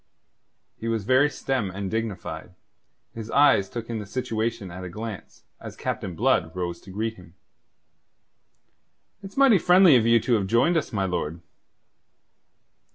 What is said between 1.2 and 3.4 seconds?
stern and dignified. His